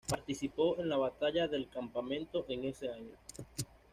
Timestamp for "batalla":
0.97-1.47